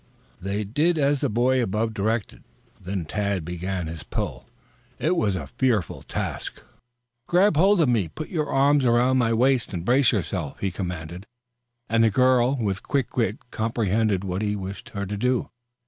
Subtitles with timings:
[0.41, 2.43] They did as the boy above directed,
[2.79, 4.47] then Tad began his pull.
[4.97, 6.59] It was a fearful task.
[7.27, 11.27] "Grab hold of me, put your arms around my waist and brace yourself," he commanded,
[11.87, 15.51] and the girl with quick wit comprehended what he wished her to do.